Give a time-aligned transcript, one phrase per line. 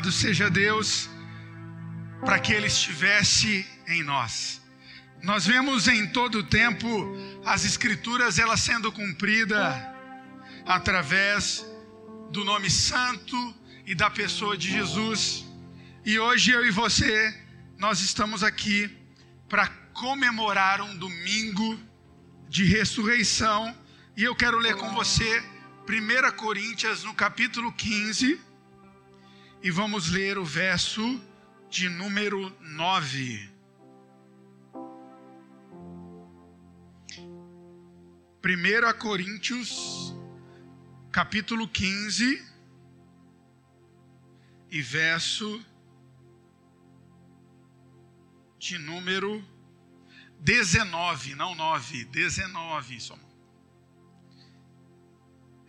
[0.00, 1.10] Louvado seja Deus
[2.24, 4.58] para que Ele estivesse em nós.
[5.22, 6.88] Nós vemos em todo o tempo
[7.44, 9.74] as Escrituras elas sendo cumpridas
[10.64, 11.66] através
[12.30, 13.36] do nome santo
[13.84, 15.44] e da pessoa de Jesus.
[16.02, 17.38] E hoje eu e você,
[17.76, 18.90] nós estamos aqui
[19.50, 21.78] para comemorar um domingo
[22.48, 23.76] de ressurreição.
[24.16, 25.42] E eu quero ler com você
[25.86, 28.49] 1 Coríntios no capítulo 15.
[29.62, 31.20] E vamos ler o verso
[31.68, 33.50] de número 9.
[38.42, 40.14] 1 Coríntios,
[41.12, 42.42] capítulo 15,
[44.70, 45.62] e verso
[48.58, 49.44] de número
[50.38, 53.29] 19, não 9, 19, só.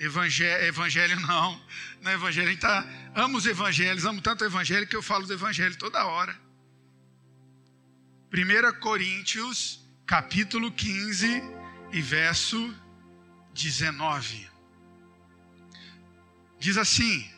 [0.02, 1.62] Evangelho, evangelho não,
[2.02, 5.04] não é evangelho, a gente tá, amo os evangelhos, amo tanto o evangelho que eu
[5.04, 6.36] falo do evangelho toda hora.
[8.34, 11.44] 1 Coríntios, capítulo 15
[11.92, 12.76] e verso
[13.54, 14.50] 19.
[16.58, 17.30] Diz assim: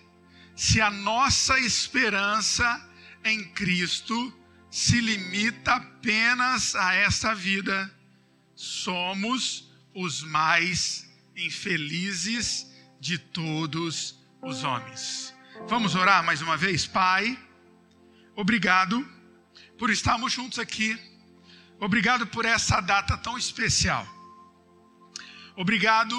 [0.56, 2.90] Se a nossa esperança
[3.26, 4.34] em Cristo
[4.72, 7.94] se limita apenas a esta vida,
[8.56, 12.68] somos os mais infelizes
[13.00, 15.34] de todos os homens.
[15.68, 17.38] Vamos orar mais uma vez, Pai.
[18.36, 19.08] Obrigado
[19.78, 20.98] por estarmos juntos aqui.
[21.80, 24.08] Obrigado por essa data tão especial.
[25.56, 26.16] Obrigado,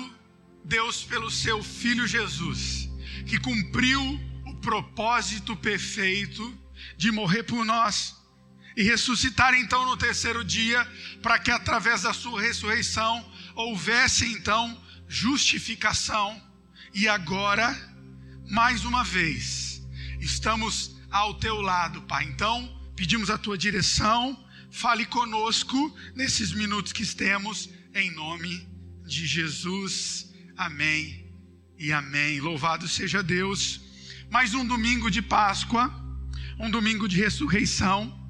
[0.64, 2.88] Deus, pelo seu filho Jesus,
[3.26, 4.00] que cumpriu
[4.46, 6.56] o propósito perfeito
[6.96, 8.14] de morrer por nós
[8.76, 10.84] e ressuscitar então no terceiro dia,
[11.22, 16.40] para que através da sua ressurreição houvesse então justificação.
[16.92, 17.76] E agora,
[18.48, 19.82] mais uma vez,
[20.20, 22.24] estamos ao teu lado, Pai.
[22.24, 28.68] Então, pedimos a tua direção, fale conosco nesses minutos que temos, em nome
[29.06, 30.32] de Jesus.
[30.56, 31.32] Amém
[31.78, 32.40] e amém.
[32.40, 33.80] Louvado seja Deus.
[34.30, 35.92] Mais um domingo de Páscoa,
[36.58, 38.24] um domingo de ressurreição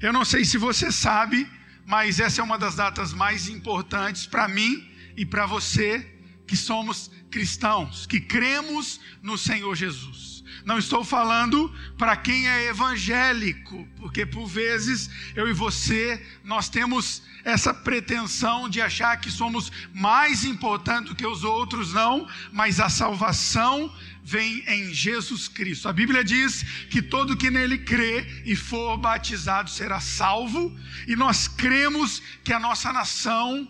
[0.00, 1.46] eu não sei se você sabe,
[1.84, 4.89] mas essa é uma das datas mais importantes para mim
[5.20, 6.10] e para você
[6.46, 10.42] que somos cristãos, que cremos no Senhor Jesus.
[10.64, 17.22] Não estou falando para quem é evangélico, porque por vezes eu e você nós temos
[17.44, 22.88] essa pretensão de achar que somos mais importantes do que os outros, não, mas a
[22.88, 23.94] salvação
[24.24, 25.86] vem em Jesus Cristo.
[25.86, 30.74] A Bíblia diz que todo que nele crê e for batizado será salvo,
[31.06, 33.68] e nós cremos que a nossa nação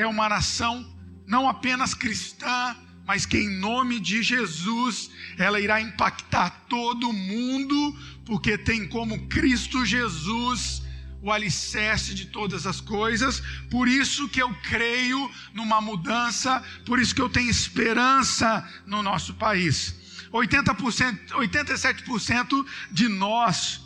[0.00, 0.86] é uma nação
[1.26, 8.56] não apenas cristã, mas que em nome de Jesus ela irá impactar todo mundo, porque
[8.56, 10.82] tem como Cristo Jesus
[11.22, 17.14] o alicerce de todas as coisas, por isso que eu creio numa mudança, por isso
[17.14, 19.94] que eu tenho esperança no nosso país.
[20.32, 23.82] 80%, 87% de nós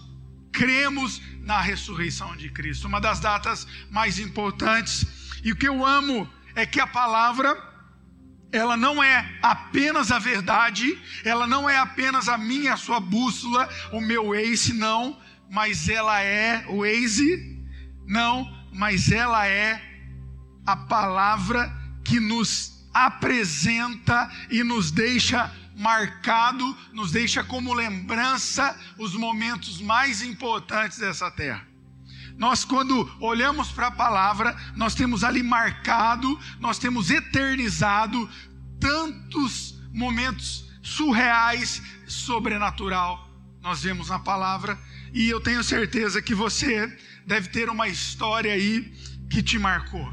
[0.52, 5.23] cremos na ressurreição de Cristo, uma das datas mais importantes.
[5.44, 7.54] E o que eu amo é que a palavra
[8.50, 13.68] ela não é apenas a verdade, ela não é apenas a minha, a sua bússola,
[13.92, 17.60] o meu Waze, não, mas ela é o Waze,
[18.06, 19.82] não, mas ela é
[20.64, 21.70] a palavra
[22.04, 30.98] que nos apresenta e nos deixa marcado, nos deixa como lembrança os momentos mais importantes
[30.98, 31.73] dessa terra.
[32.36, 38.28] Nós, quando olhamos para a palavra, nós temos ali marcado, nós temos eternizado
[38.80, 43.30] tantos momentos surreais, sobrenatural.
[43.62, 44.78] Nós vemos na palavra,
[45.12, 46.86] e eu tenho certeza que você
[47.26, 48.92] deve ter uma história aí
[49.30, 50.12] que te marcou.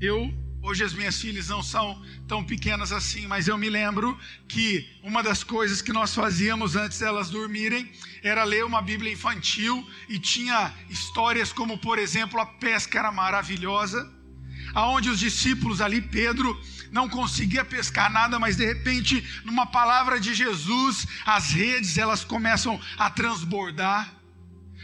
[0.00, 4.18] Eu Hoje as minhas filhas não são tão pequenas assim, mas eu me lembro
[4.48, 7.90] que uma das coisas que nós fazíamos antes delas dormirem
[8.22, 14.12] era ler uma Bíblia infantil e tinha histórias como, por exemplo, a pesca era maravilhosa,
[14.74, 20.34] aonde os discípulos ali, Pedro, não conseguia pescar nada, mas de repente, numa palavra de
[20.34, 24.12] Jesus, as redes elas começam a transbordar.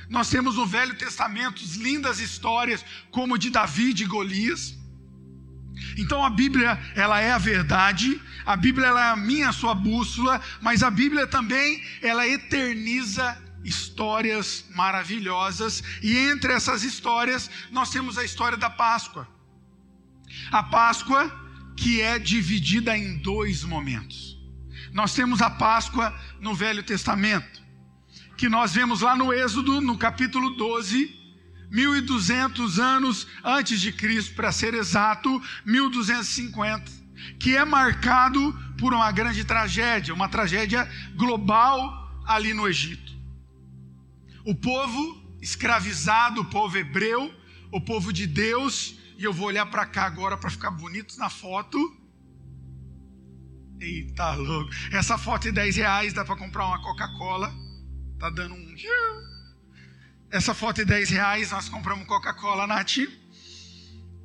[0.09, 4.84] Nós temos no Velho Testamento lindas histórias como de Davi e Golias.
[5.99, 10.83] Então a Bíblia, ela é a verdade, a Bíblia é a minha, sua bússola, mas
[10.83, 18.59] a Bíblia também, ela eterniza histórias maravilhosas, e entre essas histórias nós temos a história
[18.59, 19.27] da Páscoa.
[20.51, 21.45] A Páscoa
[21.77, 24.39] que é dividida em dois momentos.
[24.93, 27.65] Nós temos a Páscoa no Velho Testamento.
[28.37, 31.24] que nós vemos lá no Êxodo, no capítulo 12,
[31.75, 36.85] 1200 anos antes de Cristo, para ser exato, 1250,
[37.41, 43.13] que é marcado por uma grande tragédia, uma tragédia global ali no Egito.
[44.47, 47.35] O povo escravizado, o povo hebreu,
[47.73, 51.29] o povo de Deus, e eu vou olhar para cá agora para ficar bonito na
[51.29, 51.77] foto.
[53.81, 54.71] Eita louco.
[54.93, 57.53] Essa foto é 10 reais, dá para comprar uma Coca-Cola.
[58.21, 58.75] Tá dando um.
[60.35, 62.97] Essa foto é 10 reais, nós compramos Coca-Cola, Nath.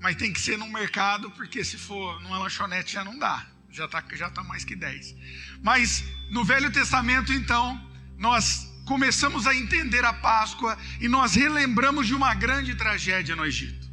[0.01, 3.45] Mas tem que ser no mercado, porque se for numa lanchonete já não dá.
[3.69, 5.15] Já está já tá mais que 10.
[5.61, 7.79] Mas no Velho Testamento, então,
[8.17, 13.87] nós começamos a entender a Páscoa e nós relembramos de uma grande tragédia no Egito.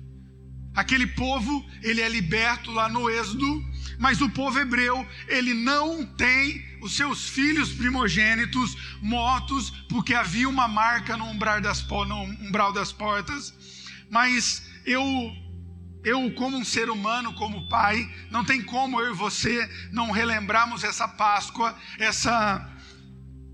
[0.74, 3.62] Aquele povo, ele é liberto lá no Êxodo,
[3.98, 10.68] mas o povo hebreu, ele não tem os seus filhos primogênitos mortos, porque havia uma
[10.68, 13.54] marca no umbral das, no umbral das portas.
[14.10, 15.02] Mas eu,
[16.04, 20.84] eu, como um ser humano, como pai, não tem como eu e você não relembrarmos
[20.84, 22.70] essa Páscoa, essa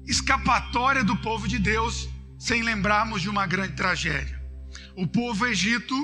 [0.07, 2.09] escapatória do povo de Deus,
[2.39, 4.43] sem lembrarmos de uma grande tragédia.
[4.97, 5.95] O povo Egito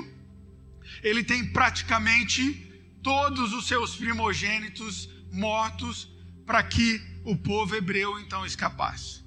[1.03, 2.68] ele tem praticamente
[3.03, 6.09] todos os seus primogênitos mortos
[6.45, 9.23] para que o povo hebreu então escapasse.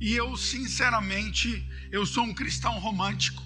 [0.00, 3.42] E eu, sinceramente, eu sou um cristão romântico.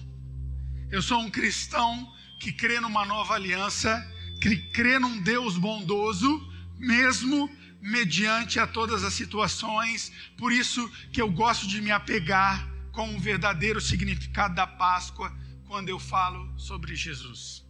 [0.91, 4.05] Eu sou um cristão que crê numa nova aliança,
[4.41, 6.47] que crê num Deus bondoso,
[6.77, 7.49] mesmo
[7.81, 10.11] mediante a todas as situações.
[10.37, 15.33] Por isso que eu gosto de me apegar com o verdadeiro significado da Páscoa
[15.67, 17.68] quando eu falo sobre Jesus.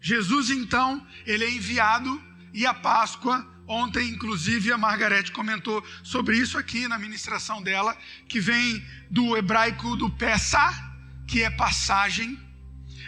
[0.00, 6.56] Jesus, então, ele é enviado e a Páscoa, ontem, inclusive, a Margarete comentou sobre isso
[6.58, 7.96] aqui na ministração dela,
[8.28, 10.72] que vem do hebraico do Pessah,
[11.28, 12.38] que é passagem.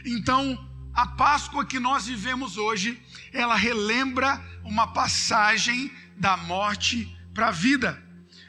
[0.04, 3.00] Então, a Páscoa que nós vivemos hoje,
[3.32, 8.00] ela relembra uma passagem da morte para a vida.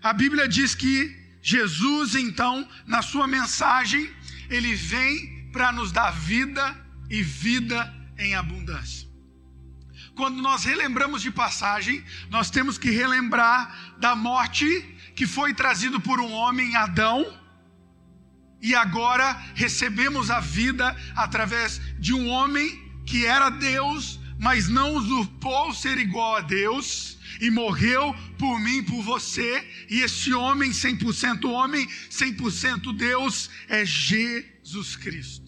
[0.01, 4.09] A Bíblia diz que Jesus, então, na sua mensagem,
[4.49, 6.75] ele vem para nos dar vida
[7.09, 9.07] e vida em abundância.
[10.15, 14.65] Quando nós relembramos de passagem, nós temos que relembrar da morte
[15.15, 17.25] que foi trazido por um homem, Adão,
[18.61, 25.73] e agora recebemos a vida através de um homem que era Deus, mas não usurpou
[25.73, 29.67] ser igual a Deus e morreu por mim, por você.
[29.89, 35.42] E esse homem, 100% homem, 100% Deus, é Jesus Cristo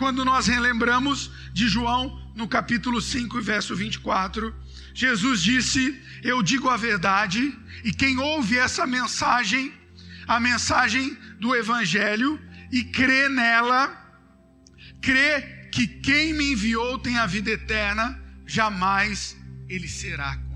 [0.00, 4.54] quando nós relembramos de João no capítulo 5, verso 24,
[4.94, 7.54] Jesus disse: Eu digo a verdade,
[7.84, 9.70] e quem ouve essa mensagem,
[10.26, 12.40] a mensagem do Evangelho,
[12.72, 13.94] e crê nela,
[15.02, 19.36] crê que quem me enviou tem a vida eterna, jamais
[19.68, 20.49] ele será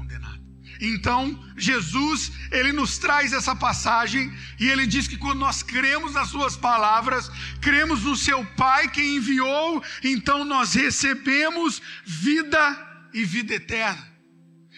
[0.81, 6.29] então, Jesus, ele nos traz essa passagem e ele diz que quando nós cremos nas
[6.29, 7.31] suas palavras,
[7.61, 14.13] cremos no seu Pai que enviou, então nós recebemos vida e vida eterna.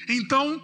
[0.08, 0.62] Então,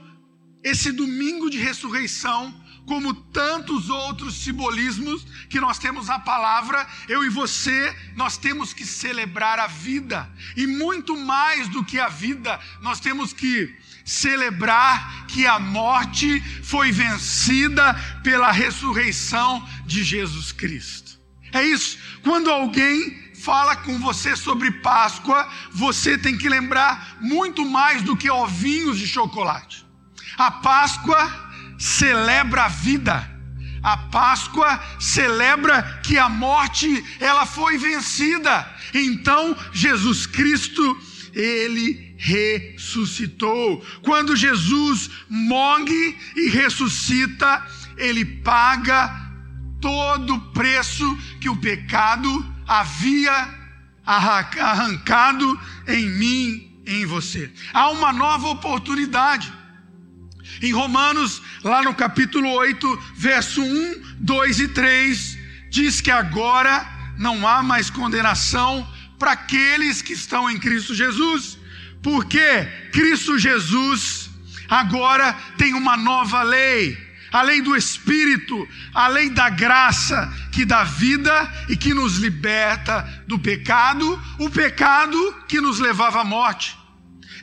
[0.62, 7.28] esse domingo de ressurreição, como tantos outros simbolismos que nós temos na palavra, eu e
[7.28, 10.30] você, nós temos que celebrar a vida.
[10.56, 13.74] E muito mais do que a vida, nós temos que
[14.04, 21.12] celebrar que a morte foi vencida pela ressurreição de Jesus Cristo.
[21.52, 21.98] É isso.
[22.22, 28.30] Quando alguém fala com você sobre Páscoa, você tem que lembrar muito mais do que
[28.30, 29.84] ovinhos de chocolate.
[30.38, 33.28] A Páscoa celebra a vida.
[33.82, 38.66] A Páscoa celebra que a morte ela foi vencida.
[38.94, 40.96] Então Jesus Cristo,
[41.34, 43.84] ele ressuscitou.
[44.02, 49.20] Quando Jesus morre e ressuscita, ele paga
[49.80, 53.60] todo o preço que o pecado havia
[54.04, 57.50] arrancado em mim, em você.
[57.72, 59.52] Há uma nova oportunidade.
[60.60, 65.38] Em Romanos, lá no capítulo 8, verso 1, 2 e 3,
[65.70, 66.86] diz que agora
[67.18, 68.86] não há mais condenação
[69.22, 71.56] para aqueles que estão em Cristo Jesus,
[72.02, 74.28] porque Cristo Jesus
[74.68, 76.98] agora tem uma nova lei,
[77.30, 81.32] a lei do Espírito, a lei da graça que dá vida
[81.68, 86.76] e que nos liberta do pecado, o pecado que nos levava à morte.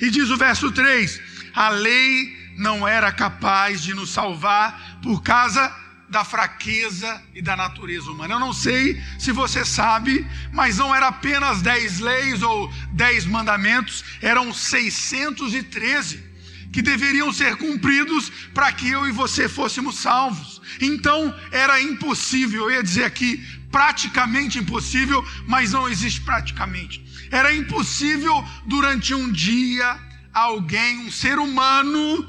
[0.01, 1.21] E diz o verso 3:
[1.55, 5.73] a lei não era capaz de nos salvar por causa
[6.09, 8.33] da fraqueza e da natureza humana.
[8.33, 14.03] Eu não sei se você sabe, mas não era apenas dez leis ou dez mandamentos,
[14.21, 16.29] eram 613
[16.71, 20.61] que deveriam ser cumpridos para que eu e você fôssemos salvos.
[20.79, 27.03] Então era impossível, eu ia dizer aqui, praticamente impossível, mas não existe praticamente.
[27.31, 29.99] Era impossível durante um dia
[30.33, 32.27] alguém, um ser humano,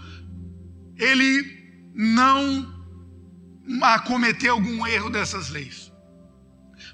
[0.98, 1.60] ele
[1.94, 2.79] não
[4.04, 5.92] cometer algum erro dessas leis.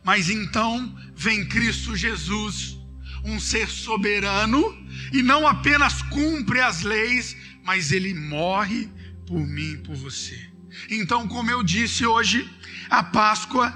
[0.04, 2.78] Mas então vem Cristo Jesus,
[3.24, 4.62] um ser soberano,
[5.12, 8.88] e não apenas cumpre as leis, mas ele morre
[9.26, 10.38] por mim e por você.
[10.90, 12.48] Então, como eu disse hoje,
[12.88, 13.72] a Páscoa,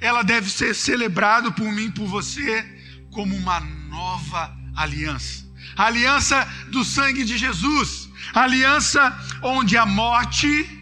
[0.00, 2.66] ela deve ser celebrada por mim e por você
[3.10, 5.48] como uma nova aliança.
[5.76, 10.79] A aliança do sangue de Jesus, a aliança onde a morte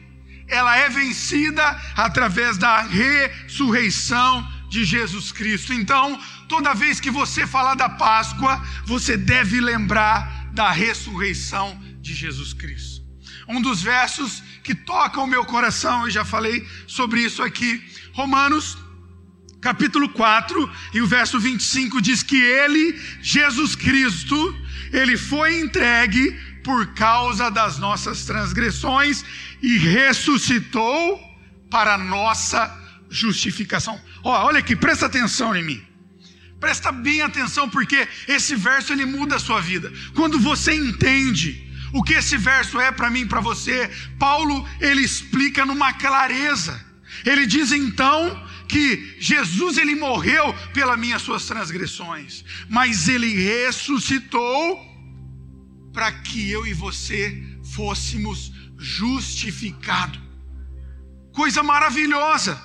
[0.48, 1.64] ela é vencida
[1.94, 5.72] através da ressurreição de Jesus Cristo.
[5.72, 12.52] Então, toda vez que você falar da Páscoa, você deve lembrar da ressurreição de Jesus
[12.52, 13.02] Cristo.
[13.46, 18.76] Um dos versos que toca o meu coração, eu já falei sobre isso aqui, Romanos
[19.60, 24.56] capítulo 4 e o verso 25 diz que ele, Jesus Cristo,
[24.92, 29.24] ele foi entregue por causa das nossas transgressões
[29.62, 31.20] e ressuscitou
[31.70, 32.74] para nossa
[33.10, 34.00] justificação.
[34.22, 35.82] Olha aqui, presta atenção em mim.
[36.60, 39.92] Presta bem atenção porque esse verso ele muda a sua vida.
[40.14, 43.88] Quando você entende o que esse verso é para mim para você,
[44.18, 46.84] Paulo ele explica numa clareza.
[47.24, 54.87] Ele diz então que Jesus ele morreu pelas minhas suas transgressões, mas ele ressuscitou
[55.98, 57.42] para que eu e você
[57.74, 60.16] fôssemos justificado.
[61.32, 62.56] Coisa maravilhosa.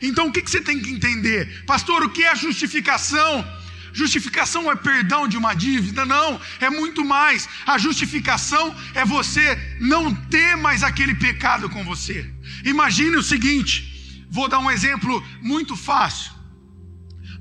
[0.00, 1.66] Então o que você tem que entender?
[1.66, 3.46] Pastor, o que é justificação?
[3.92, 6.06] Justificação é perdão de uma dívida?
[6.06, 7.46] Não, é muito mais.
[7.66, 12.18] A justificação é você não ter mais aquele pecado com você.
[12.64, 16.32] Imagine o seguinte: vou dar um exemplo muito fácil.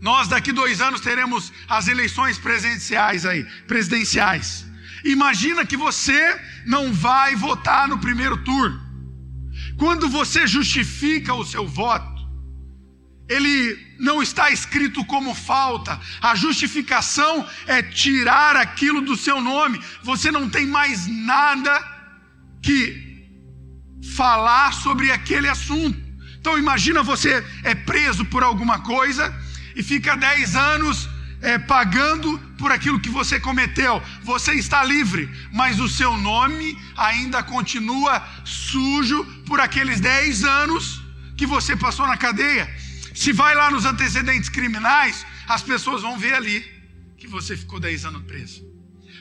[0.02, 4.67] Nós daqui dois anos teremos as eleições presidenciais aí, presidenciais.
[5.08, 8.78] Imagina que você não vai votar no primeiro turno.
[9.78, 12.18] Quando você justifica o seu voto,
[13.30, 15.98] ele não está escrito como falta.
[16.22, 19.82] A justificação é tirar aquilo do seu nome.
[20.04, 21.72] Você não tem mais nada
[22.62, 23.28] que
[24.16, 25.98] falar sobre aquele assunto.
[26.38, 29.34] Então imagina você é preso por alguma coisa
[29.74, 31.10] e fica 10 anos
[31.48, 34.04] é, pagando por aquilo que você cometeu.
[34.32, 35.24] Você está livre,
[35.54, 38.14] mas o seu nome ainda continua
[38.44, 41.02] sujo por aqueles 10 anos
[41.38, 42.66] que você passou na cadeia.
[43.16, 46.60] Se vai lá nos antecedentes criminais, as pessoas vão ver ali
[47.18, 48.62] que você ficou 10 anos preso.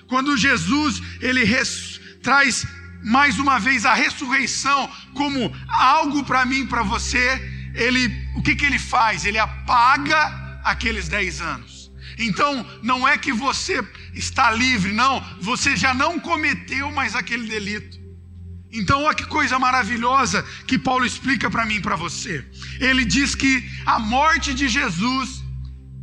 [0.09, 2.66] Quando Jesus ele res, traz
[3.04, 7.25] mais uma vez a ressurreição como algo para mim, para você,
[7.73, 8.04] ele
[8.35, 9.25] o que, que ele faz?
[9.25, 11.75] Ele apaga aqueles 10 anos.
[12.19, 17.99] Então, não é que você está livre, não, você já não cometeu mais aquele delito.
[18.73, 22.45] Então, olha que coisa maravilhosa que Paulo explica para mim e para você.
[22.81, 25.43] Ele diz que a morte de Jesus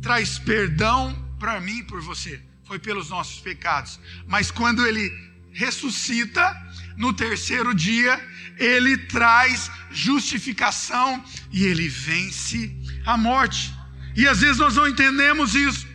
[0.00, 2.40] traz perdão para mim e por você.
[2.64, 4.00] Foi pelos nossos pecados.
[4.26, 5.12] Mas quando ele
[5.52, 6.56] ressuscita,
[6.96, 8.20] no terceiro dia,
[8.58, 13.74] ele traz justificação e ele vence a morte.
[14.16, 15.86] E às vezes nós não entendemos isso.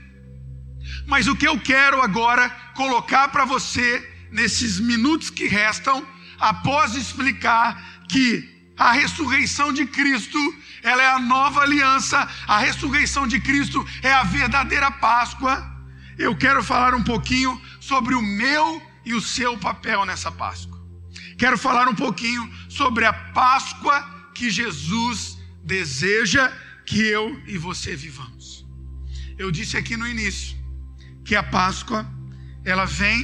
[1.10, 6.08] Mas o que eu quero agora colocar para você, nesses minutos que restam,
[6.40, 8.48] após explicar que
[8.78, 10.38] a ressurreição de Cristo,
[10.84, 15.68] ela é a nova aliança, a ressurreição de Cristo é a verdadeira Páscoa.
[16.18, 20.80] Eu quero falar um pouquinho sobre o meu e o seu papel nessa Páscoa.
[21.40, 26.54] Quero falar um pouquinho sobre a Páscoa que Jesus deseja
[26.86, 28.64] que eu e você vivamos.
[29.38, 30.59] Eu disse aqui no início
[31.30, 32.12] que a Páscoa
[32.66, 33.24] ela vem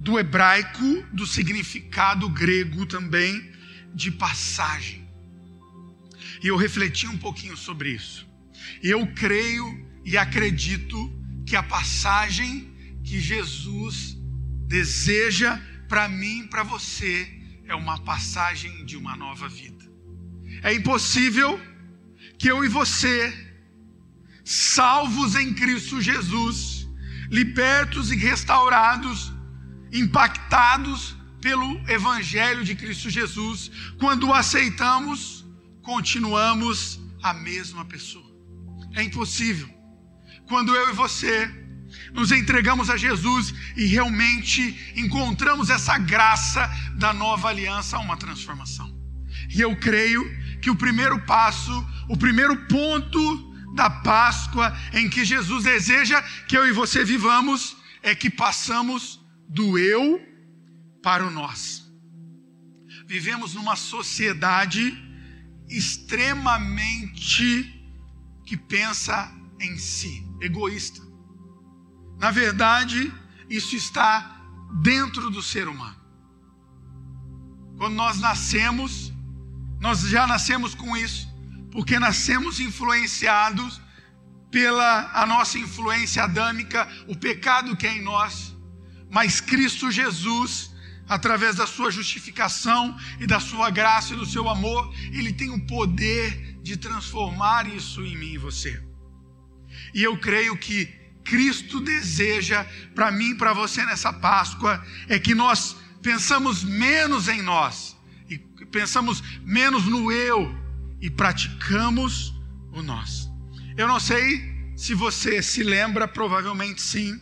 [0.00, 3.48] do hebraico, do significado grego também
[3.94, 5.08] de passagem.
[6.42, 8.26] E eu refleti um pouquinho sobre isso.
[8.82, 10.98] Eu creio e acredito
[11.46, 12.68] que a passagem
[13.04, 14.16] que Jesus
[14.66, 17.32] deseja para mim, para você,
[17.66, 19.88] é uma passagem de uma nova vida.
[20.60, 21.60] É impossível
[22.36, 23.32] que eu e você,
[24.44, 26.79] salvos em Cristo Jesus,
[27.30, 29.32] libertos e restaurados,
[29.92, 35.44] impactados pelo Evangelho de Cristo Jesus, quando o aceitamos
[35.82, 38.28] continuamos a mesma pessoa.
[38.94, 39.68] É impossível.
[40.46, 41.48] Quando eu e você
[42.12, 48.98] nos entregamos a Jesus e realmente encontramos essa graça da nova aliança, uma transformação.
[49.54, 50.22] E eu creio
[50.60, 56.66] que o primeiro passo, o primeiro ponto da Páscoa em que Jesus deseja que eu
[56.66, 60.20] e você vivamos é que passamos do eu
[61.02, 61.90] para o nós.
[63.06, 64.96] Vivemos numa sociedade
[65.68, 67.76] extremamente
[68.44, 71.00] que pensa em si, egoísta.
[72.18, 73.12] Na verdade,
[73.48, 74.40] isso está
[74.82, 75.96] dentro do ser humano.
[77.76, 79.12] Quando nós nascemos,
[79.80, 81.29] nós já nascemos com isso,
[81.70, 83.80] porque nascemos influenciados
[84.50, 88.56] pela a nossa influência adâmica, o pecado que é em nós.
[89.08, 90.70] Mas Cristo Jesus,
[91.08, 95.66] através da sua justificação e da sua graça e do seu amor, ele tem o
[95.66, 98.82] poder de transformar isso em mim e você.
[99.94, 100.86] E eu creio que
[101.24, 107.42] Cristo deseja para mim e para você nessa Páscoa é que nós pensamos menos em
[107.42, 107.96] nós
[108.28, 110.59] e pensamos menos no eu
[111.00, 112.34] e praticamos
[112.72, 113.30] o nós.
[113.76, 117.18] Eu não sei se você se lembra, provavelmente sim.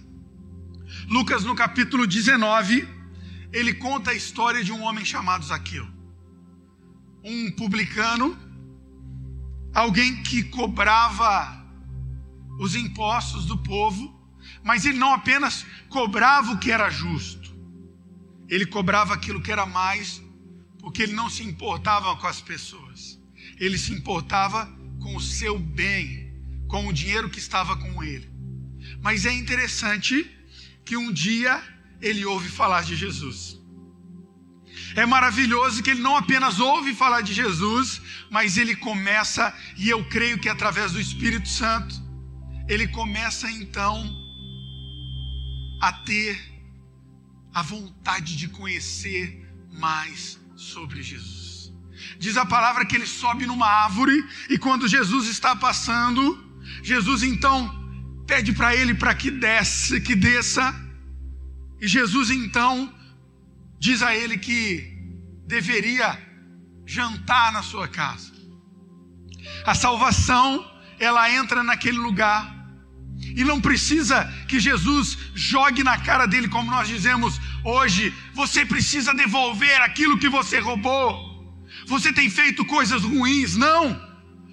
[1.09, 2.89] Lucas no capítulo 19,
[3.53, 5.87] ele conta a história de um homem chamado Zaqueu.
[7.25, 8.39] Um publicano,
[9.75, 11.59] alguém que cobrava
[12.59, 14.19] os impostos do povo,
[14.63, 17.57] mas ele não apenas cobrava o que era justo,
[18.49, 20.23] ele cobrava aquilo que era mais,
[20.79, 23.18] porque ele não se importava com as pessoas,
[23.59, 24.67] ele se importava
[25.01, 26.33] com o seu bem,
[26.69, 28.31] com o dinheiro que estava com ele.
[29.03, 30.31] Mas é interessante
[30.85, 31.63] que um dia
[32.01, 33.59] ele ouve falar de Jesus.
[34.95, 40.05] É maravilhoso que ele não apenas ouve falar de Jesus, mas ele começa, e eu
[40.09, 41.95] creio que através do Espírito Santo,
[42.69, 43.97] ele começa então
[45.81, 46.39] a ter
[47.53, 51.48] a vontade de conhecer mais sobre Jesus.
[52.19, 56.23] Diz a palavra que ele sobe numa árvore e quando Jesus está passando,
[56.83, 57.57] Jesus então
[58.27, 60.75] pede para ele para que desce, que desça.
[61.81, 62.93] E Jesus então
[63.79, 64.99] diz a ele que
[65.47, 66.19] deveria
[66.87, 68.33] jantar na sua casa.
[69.65, 70.65] A salvação,
[70.99, 72.59] ela entra naquele lugar
[73.37, 78.15] e não precisa que Jesus jogue na cara dele, como nós dizemos hoje.
[78.35, 81.28] Você precisa devolver aquilo que você roubou.
[81.89, 83.57] Você tem feito coisas ruins.
[83.57, 83.83] Não.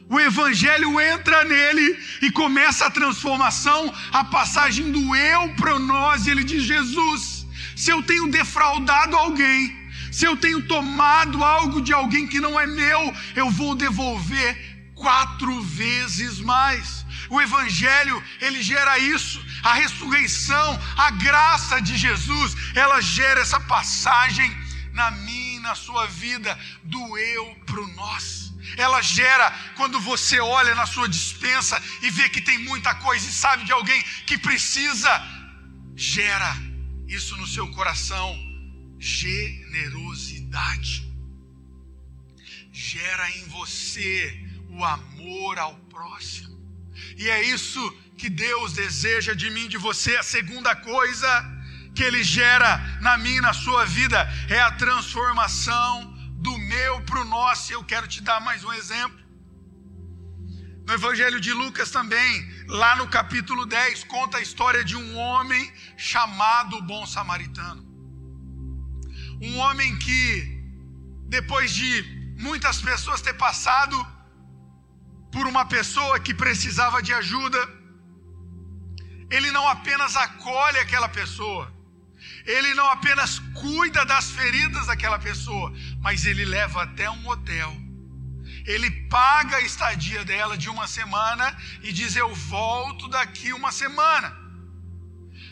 [0.10, 6.26] O Evangelho entra nele e começa a transformação, a passagem do eu para nós.
[6.26, 7.45] E ele diz: Jesus,
[7.76, 9.76] se eu tenho defraudado alguém,
[10.12, 14.50] se eu tenho tomado algo de alguém que não é meu, eu vou devolver
[14.95, 17.06] quatro vezes mais.
[17.30, 19.43] O evangelho, ele gera isso.
[19.63, 24.50] A ressurreição, a graça de Jesus, ela gera essa passagem
[24.93, 28.54] na minha, na sua vida, do eu para o nós.
[28.78, 33.32] Ela gera quando você olha na sua dispensa e vê que tem muita coisa e
[33.32, 35.10] sabe de alguém que precisa,
[35.95, 36.56] gera
[37.08, 38.38] isso no seu coração,
[38.99, 41.06] generosidade.
[42.71, 46.56] Gera em você o amor ao próximo.
[47.17, 47.82] E é isso
[48.17, 50.15] que Deus deseja de mim, de você.
[50.17, 51.55] A segunda coisa
[51.95, 55.91] que Ele gera na minha e na sua vida é a transformação
[56.45, 57.71] do meu para o nosso.
[57.73, 59.19] Eu quero te dar mais um exemplo.
[60.88, 62.31] No Evangelho de Lucas também,
[62.81, 65.63] lá no capítulo 10, conta a história de um homem
[65.97, 67.84] chamado Bom Samaritano.
[69.41, 70.19] Um homem que,
[71.38, 71.89] depois de
[72.47, 73.97] muitas pessoas ter passado
[75.31, 77.62] por uma pessoa que precisava de ajuda,
[79.36, 81.65] ele não apenas acolhe aquela pessoa,
[82.45, 87.75] ele não apenas cuida das feridas daquela pessoa, mas ele leva até um hotel.
[88.65, 94.36] Ele paga a estadia dela de uma semana e diz: Eu volto daqui uma semana.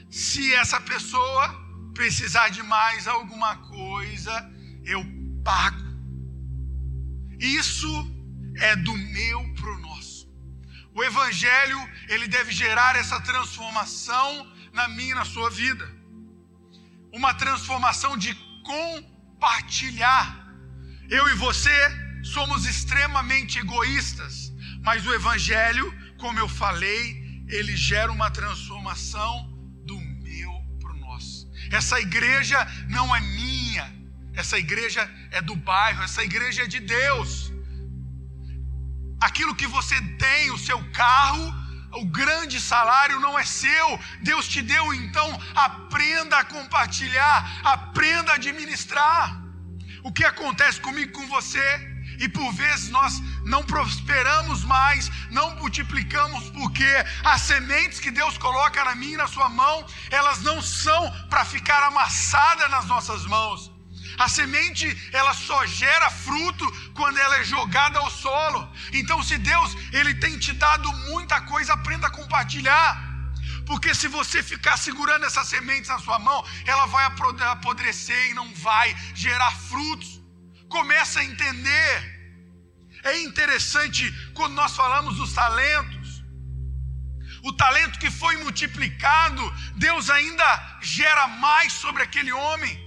[0.10, 4.52] Se essa pessoa precisar de mais alguma coisa,
[4.84, 5.04] eu
[5.44, 5.84] pago.
[7.40, 7.92] Isso
[8.58, 10.28] é do meu para o nosso.
[10.94, 15.86] O Evangelho, ele deve gerar essa transformação na minha e na sua vida.
[17.14, 20.26] Uma transformação de compartilhar.
[21.10, 21.78] Eu e você
[22.24, 27.02] somos extremamente egoístas, mas o Evangelho, como eu falei,
[27.48, 29.32] ele gera uma transformação
[29.86, 31.48] do meu para o nosso.
[31.72, 33.86] Essa igreja não é minha,
[34.34, 37.52] essa igreja é do bairro, essa igreja é de Deus.
[39.22, 41.63] Aquilo que você tem, o seu carro,
[41.96, 48.36] o grande salário não é seu, Deus te deu, então aprenda a compartilhar, aprenda a
[48.36, 49.42] administrar.
[50.04, 51.94] O que acontece comigo com você?
[52.20, 56.86] E por vezes nós não prosperamos mais, não multiplicamos, porque
[57.24, 61.44] as sementes que Deus coloca na minha e na sua mão, elas não são para
[61.44, 63.73] ficar amassadas nas nossas mãos.
[64.18, 68.72] A semente, ela só gera fruto quando ela é jogada ao solo.
[68.94, 73.14] Então, se Deus, ele tem te dado muita coisa, aprenda a compartilhar.
[73.66, 78.54] Porque se você ficar segurando essas sementes na sua mão, ela vai apodrecer e não
[78.56, 80.22] vai gerar frutos.
[80.70, 82.14] Começa a entender.
[83.04, 86.24] É interessante quando nós falamos dos talentos.
[87.44, 92.83] O talento que foi multiplicado, Deus ainda gera mais sobre aquele homem.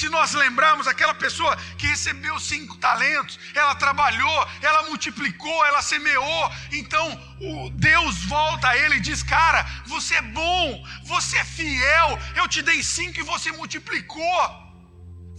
[0.00, 6.44] Se nós lembrarmos aquela pessoa que recebeu cinco talentos, ela trabalhou, ela multiplicou, ela semeou,
[6.72, 7.06] então
[7.38, 12.48] o Deus volta a ele e diz: Cara, você é bom, você é fiel, eu
[12.48, 14.40] te dei cinco e você multiplicou.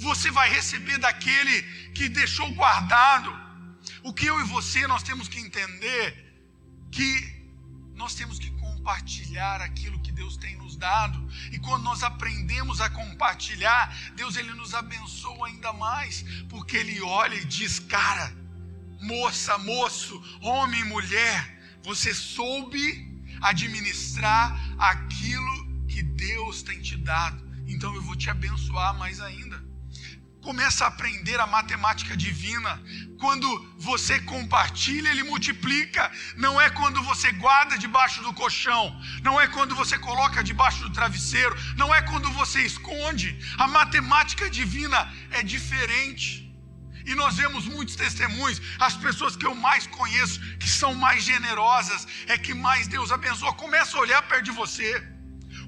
[0.07, 1.63] Você vai receber daquele
[1.95, 3.31] que deixou guardado.
[4.03, 6.05] O que eu e você nós temos que entender
[6.91, 7.11] que
[7.95, 11.23] nós temos que compartilhar aquilo que Deus tem nos dado.
[11.51, 17.35] E quando nós aprendemos a compartilhar, Deus ele nos abençoa ainda mais, porque ele olha
[17.35, 18.33] e diz: "Cara,
[18.99, 23.07] moça, moço, homem, mulher, você soube
[23.41, 27.39] administrar aquilo que Deus tem te dado.
[27.67, 29.70] Então eu vou te abençoar mais ainda."
[30.41, 32.81] Começa a aprender a matemática divina.
[33.19, 36.11] Quando você compartilha, ele multiplica.
[36.35, 38.99] Não é quando você guarda debaixo do colchão.
[39.21, 41.55] Não é quando você coloca debaixo do travesseiro.
[41.77, 43.37] Não é quando você esconde.
[43.59, 46.51] A matemática divina é diferente.
[47.05, 48.61] E nós vemos muitos testemunhos.
[48.79, 53.53] As pessoas que eu mais conheço, que são mais generosas, é que mais Deus abençoa.
[53.53, 55.10] Começa a olhar perto de você.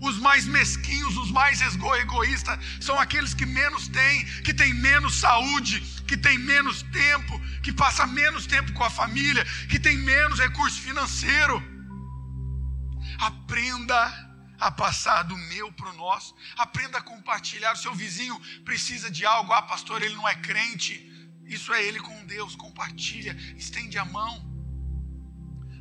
[0.03, 5.79] Os mais mesquinhos, os mais egoístas, são aqueles que menos têm, que têm menos saúde,
[6.05, 10.81] que têm menos tempo, que passam menos tempo com a família, que têm menos recurso
[10.81, 11.63] financeiro.
[13.17, 13.99] Aprenda
[14.59, 16.35] a passar do meu para o nosso.
[16.57, 17.73] Aprenda a compartilhar.
[17.73, 19.53] O seu vizinho precisa de algo.
[19.53, 20.93] Ah, pastor, ele não é crente.
[21.45, 22.55] Isso é ele com Deus.
[22.55, 24.35] Compartilha, estende a mão.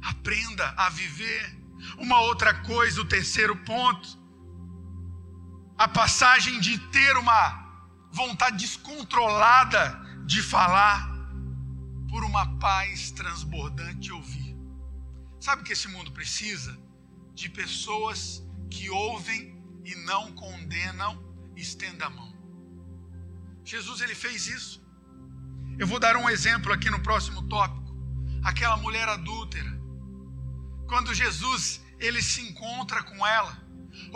[0.02, 1.61] Aprenda a viver.
[1.98, 4.08] Uma outra coisa, o terceiro ponto,
[5.76, 7.60] a passagem de ter uma
[8.12, 11.10] vontade descontrolada de falar
[12.08, 14.56] por uma paz transbordante de ouvir.
[15.40, 16.78] Sabe o que esse mundo precisa?
[17.34, 21.20] De pessoas que ouvem e não condenam,
[21.56, 22.32] estenda a mão.
[23.64, 24.82] Jesus ele fez isso.
[25.78, 27.96] Eu vou dar um exemplo aqui no próximo tópico.
[28.44, 29.71] Aquela mulher adúltera
[30.92, 33.52] quando Jesus ele se encontra com ela,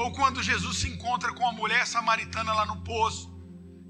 [0.00, 3.24] ou quando Jesus se encontra com a mulher samaritana lá no poço,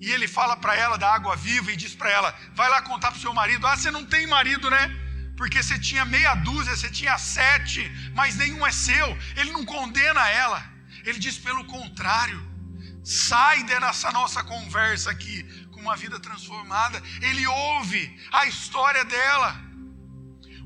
[0.01, 3.11] e ele fala para ela da água viva e diz para ela: vai lá contar
[3.11, 3.67] para o seu marido.
[3.67, 4.85] Ah, você não tem marido, né?
[5.37, 7.83] Porque você tinha meia dúzia, você tinha sete,
[8.15, 9.09] mas nenhum é seu.
[9.35, 10.61] Ele não condena ela.
[11.05, 12.41] Ele diz pelo contrário.
[13.03, 17.03] Sai dessa nossa conversa aqui com uma vida transformada.
[17.21, 19.51] Ele ouve a história dela.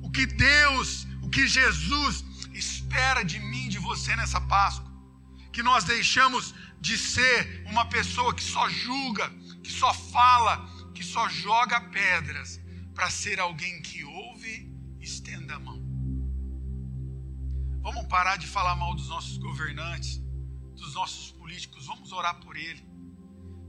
[0.03, 4.90] O que Deus que Jesus espera de mim, de você nessa Páscoa.
[5.53, 9.29] Que nós deixamos de ser uma pessoa que só julga,
[9.62, 12.61] que só fala, que só joga pedras,
[12.95, 15.81] para ser alguém que ouve e estenda a mão.
[17.83, 20.21] Vamos parar de falar mal dos nossos governantes,
[20.77, 22.85] dos nossos políticos, vamos orar por ele.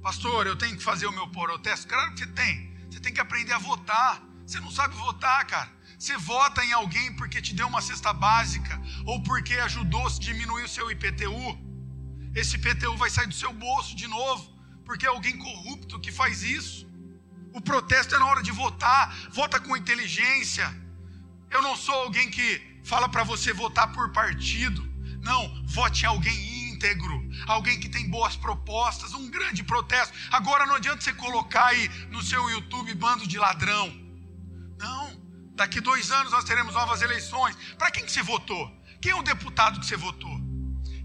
[0.02, 1.88] Pastor, eu tenho que fazer o meu protesto?
[1.88, 2.72] Claro que você tem.
[2.90, 4.22] Você tem que aprender a votar.
[4.46, 5.72] Você não sabe votar, cara.
[6.02, 10.64] Você vota em alguém porque te deu uma cesta básica ou porque ajudou a diminuir
[10.64, 11.56] o seu IPTU.
[12.34, 14.44] Esse IPTU vai sair do seu bolso de novo,
[14.84, 16.90] porque é alguém corrupto que faz isso.
[17.54, 20.76] O protesto é na hora de votar, vota com inteligência.
[21.52, 24.82] Eu não sou alguém que fala para você votar por partido.
[25.22, 30.18] Não, vote em alguém íntegro, alguém que tem boas propostas, um grande protesto.
[30.32, 34.01] Agora não adianta você colocar aí no seu YouTube bando de ladrão.
[35.62, 37.56] Daqui dois anos nós teremos novas eleições.
[37.78, 38.64] Para quem que você votou?
[39.00, 40.36] Quem é o deputado que você votou?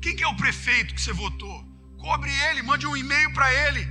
[0.01, 1.63] Quem que é o prefeito que você votou?
[1.99, 3.87] Cobre ele, mande um e-mail para ele.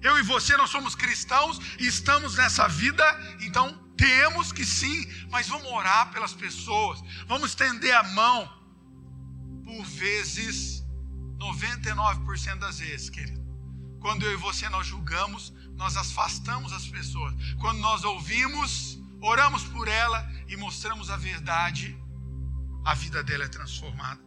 [0.00, 3.04] Eu e você, nós somos cristãos e estamos nessa vida,
[3.40, 8.48] então temos que sim, mas vamos orar pelas pessoas, vamos estender a mão.
[9.64, 10.84] Por vezes,
[11.36, 13.42] 99% das vezes, querido,
[13.98, 17.34] quando eu e você nós julgamos, nós afastamos as pessoas.
[17.58, 21.96] Quando nós ouvimos, oramos por ela e mostramos a verdade,
[22.84, 24.22] a vida dela é transformada.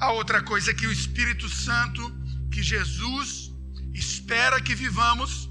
[0.00, 2.02] A outra coisa é que o Espírito Santo,
[2.50, 3.52] que Jesus
[3.92, 5.50] espera que vivamos,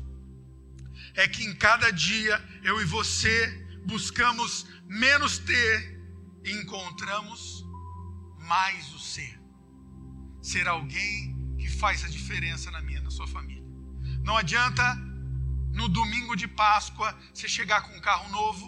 [1.14, 3.36] é que em cada dia eu e você
[3.86, 6.02] buscamos menos ter
[6.44, 7.64] e encontramos
[8.40, 9.40] mais o ser.
[10.42, 13.64] Ser alguém que faz a diferença na minha, na sua família.
[14.24, 15.07] Não adianta
[15.78, 18.66] no domingo de Páscoa você chegar com um carro novo,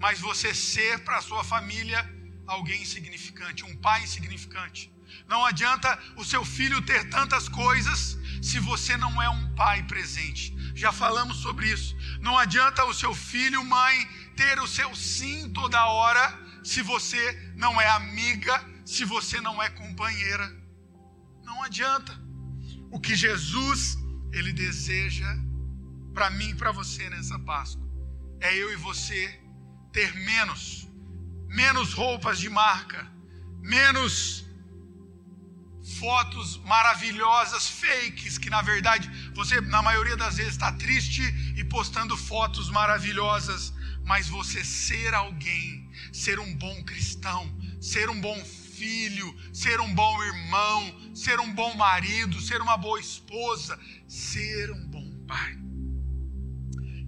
[0.00, 2.00] mas você ser para a sua família
[2.44, 4.92] alguém insignificante, um pai insignificante.
[5.28, 10.52] Não adianta o seu filho ter tantas coisas se você não é um pai presente.
[10.74, 11.96] Já falamos sobre isso.
[12.20, 13.96] Não adianta o seu filho, mãe,
[14.36, 16.24] ter o seu sim toda hora
[16.64, 20.46] se você não é amiga, se você não é companheira.
[21.44, 22.12] Não adianta.
[22.90, 23.96] O que Jesus
[24.32, 25.30] ele deseja
[26.12, 27.82] para mim e para você nessa Páscoa
[28.40, 29.40] é eu e você
[29.92, 30.88] ter menos,
[31.48, 33.10] menos roupas de marca,
[33.60, 34.44] menos
[35.98, 41.22] fotos maravilhosas, fakes, que na verdade você, na maioria das vezes, está triste
[41.56, 43.72] e postando fotos maravilhosas,
[44.04, 50.22] mas você ser alguém, ser um bom cristão, ser um bom filho, ser um bom
[50.24, 55.71] irmão, ser um bom marido, ser uma boa esposa, ser um bom pai.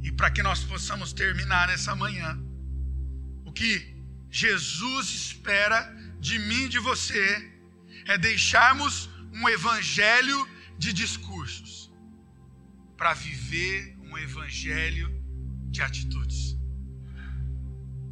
[0.04, 2.38] E para que nós possamos terminar nessa manhã,
[3.44, 3.72] o que
[4.30, 5.80] Jesus espera
[6.20, 7.52] de mim e de você
[8.06, 10.38] é deixarmos um evangelho
[10.78, 11.90] de discursos
[12.98, 15.08] para viver um evangelho
[15.70, 16.56] de atitudes.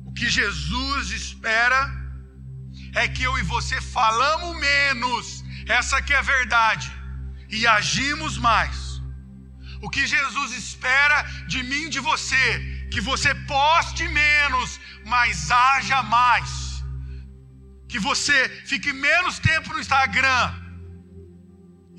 [0.06, 1.80] O que Jesus espera
[2.94, 6.90] é que eu e você falamos menos, essa que é a verdade,
[7.50, 8.91] e agimos mais.
[9.84, 11.18] O que Jesus espera
[11.52, 12.46] de mim de você,
[12.92, 16.72] que você poste menos, mas haja mais
[17.92, 18.36] que você
[18.70, 20.44] fique menos tempo no Instagram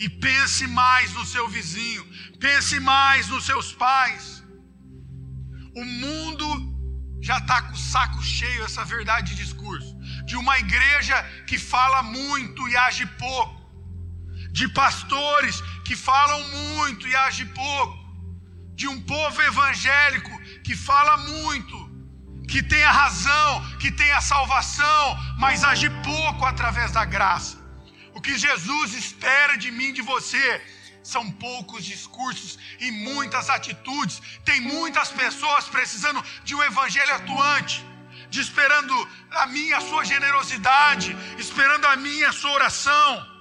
[0.04, 2.04] e pense mais no seu vizinho,
[2.46, 4.24] pense mais nos seus pais.
[5.82, 6.48] O mundo
[7.22, 9.92] já está com o saco cheio, essa verdade de discurso,
[10.26, 11.18] de uma igreja
[11.50, 13.62] que fala muito e age pouco,
[14.52, 17.98] de pastores que falam muito e age pouco,
[18.76, 20.32] de um povo evangélico
[20.64, 21.94] que fala muito
[22.48, 27.58] que tem a razão, que tem a salvação, mas age pouco através da graça.
[28.14, 30.62] O que Jesus espera de mim, de você,
[31.04, 34.22] são poucos discursos e muitas atitudes.
[34.46, 37.84] Tem muitas pessoas precisando de um evangelho atuante,
[38.30, 38.96] de esperando
[39.32, 43.33] a minha, sua generosidade, esperando a minha, sua oração.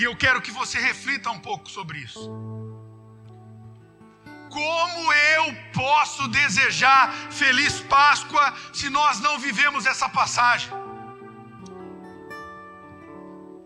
[0.00, 2.20] E eu quero que você reflita um pouco sobre isso.
[4.48, 10.70] Como eu posso desejar feliz Páscoa se nós não vivemos essa passagem?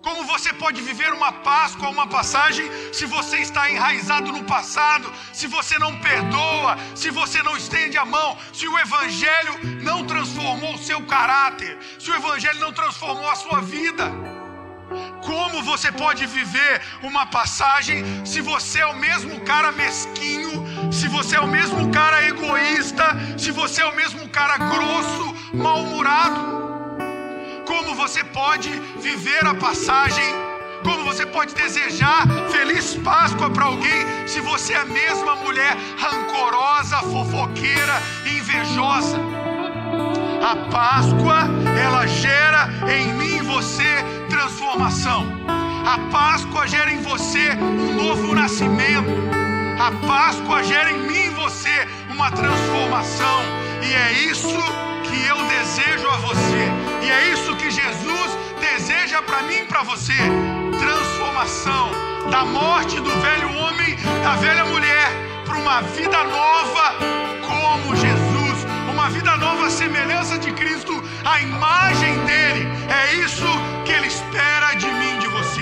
[0.02, 5.46] Como você pode viver uma Páscoa, uma passagem, se você está enraizado no passado, se
[5.46, 10.84] você não perdoa, se você não estende a mão, se o Evangelho não transformou o
[10.90, 14.33] seu caráter, se o Evangelho não transformou a sua vida?
[15.22, 21.36] Como você pode viver uma passagem se você é o mesmo cara mesquinho, se você
[21.36, 23.04] é o mesmo cara egoísta,
[23.38, 26.54] se você é o mesmo cara grosso, mal-humorado?
[27.66, 30.24] Como você pode viver a passagem?
[30.84, 36.98] Como você pode desejar feliz Páscoa para alguém se você é a mesma mulher rancorosa,
[36.98, 39.18] fofoqueira, invejosa?
[40.46, 45.26] A Páscoa, ela gera em mim e você transformação.
[45.86, 49.10] A Páscoa gera em você um novo nascimento.
[49.78, 53.42] A Páscoa gera em mim e você uma transformação.
[53.82, 54.48] E é isso
[55.04, 56.64] que eu desejo a você.
[57.02, 60.16] E é isso que Jesus deseja para mim e para você.
[60.78, 61.90] Transformação
[62.30, 65.08] da morte do velho homem, da velha mulher,
[65.44, 66.94] para uma vida nova
[67.46, 68.33] como Jesus.
[69.04, 72.66] Uma vida nova, semelhança de Cristo, a imagem dele.
[72.88, 73.44] É isso
[73.84, 75.60] que ele espera de mim, de você.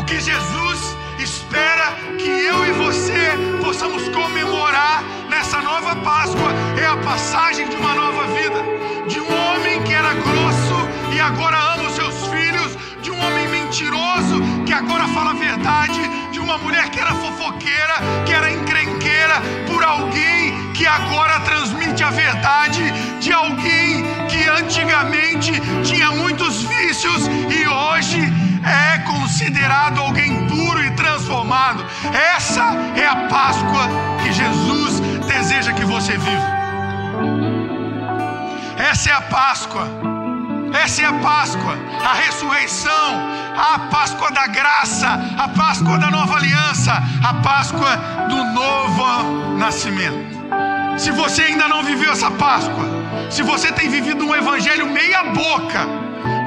[0.00, 6.96] O que Jesus espera que eu e você possamos comemorar nessa nova Páscoa é a
[6.96, 8.62] passagem de uma nova vida,
[9.06, 13.46] de um homem que era grosso e agora ama os seus filhos, de um homem
[13.48, 16.00] mentiroso que agora fala a verdade,
[16.32, 21.38] de uma mulher que era fofoqueira, que era encrenqueira, por alguém que agora
[22.04, 22.82] a verdade,
[23.18, 28.20] de alguém que antigamente tinha muitos vícios e hoje
[28.62, 31.84] é considerado alguém puro e transformado.
[32.36, 33.88] Essa é a Páscoa
[34.22, 36.54] que Jesus deseja que você viva.
[38.78, 39.88] Essa é a Páscoa.
[40.82, 43.22] Essa é a Páscoa, a ressurreição,
[43.56, 47.96] a Páscoa da graça, a Páscoa da nova aliança, a Páscoa
[48.28, 50.33] do novo nascimento.
[50.98, 52.84] Se você ainda não viveu essa Páscoa,
[53.30, 55.86] se você tem vivido um evangelho meia boca,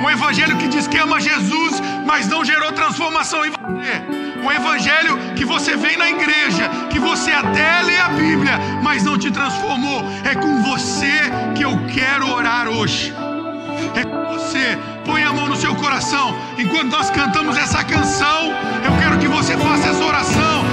[0.01, 5.17] um evangelho que diz que ama Jesus, mas não gerou transformação em você, um evangelho
[5.35, 10.03] que você vem na igreja, que você até lê a Bíblia, mas não te transformou,
[10.23, 13.13] é com você que eu quero orar hoje.
[13.95, 14.77] É com você.
[15.05, 16.35] Põe a mão no seu coração.
[16.57, 18.51] Enquanto nós cantamos essa canção,
[18.83, 20.63] eu quero que você faça essa oração,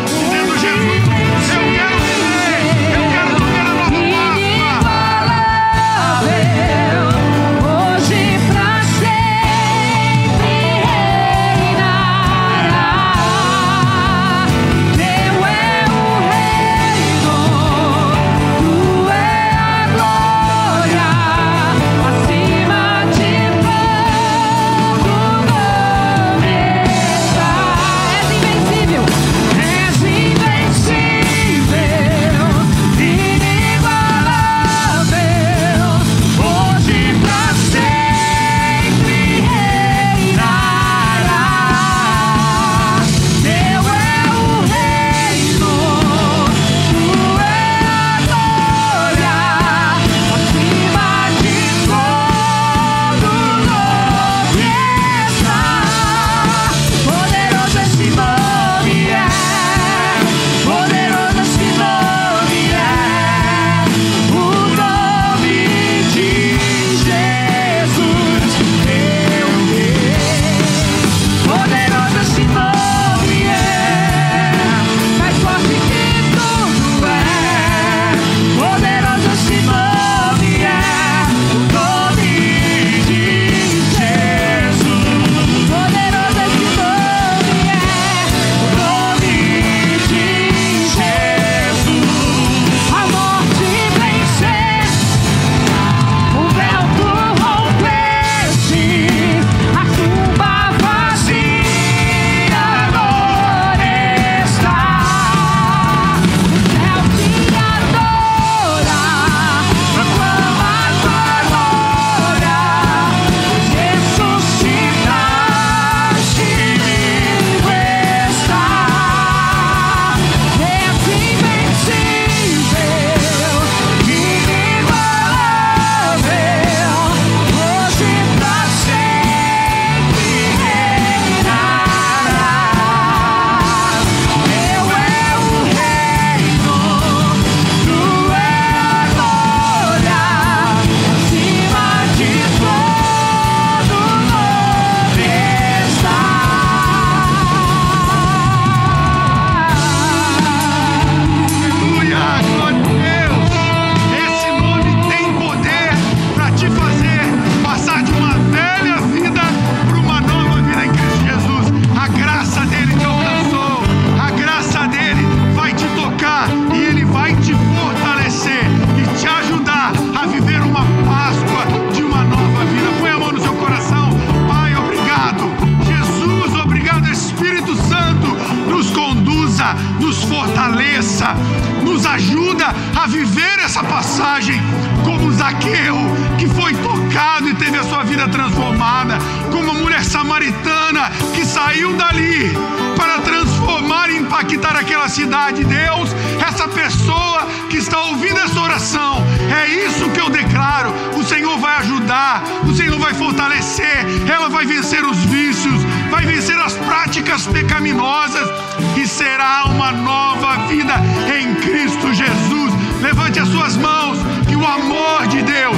[207.35, 208.49] práticas pecaminosas
[208.97, 210.95] e será uma nova vida
[211.37, 212.73] em Cristo Jesus.
[213.03, 214.19] Levante as suas mãos,
[214.49, 215.77] que o amor de Deus,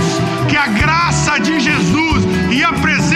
[0.49, 3.16] que a graça de Jesus e a presença